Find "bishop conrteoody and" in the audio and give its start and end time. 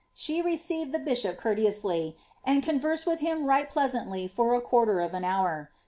0.97-2.63